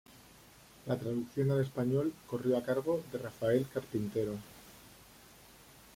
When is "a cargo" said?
2.57-3.03